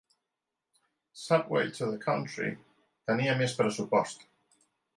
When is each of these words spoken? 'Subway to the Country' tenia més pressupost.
'Subway 1.13 1.69
to 1.75 1.85
the 1.91 1.99
Country' 2.07 2.57
tenia 3.11 3.39
més 3.43 3.57
pressupost. 3.61 4.27